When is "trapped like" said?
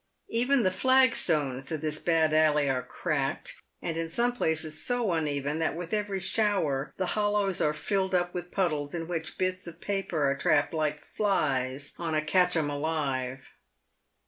10.35-11.03